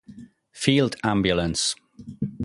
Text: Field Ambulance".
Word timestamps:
Field 0.51 0.95
Ambulance". 1.03 1.75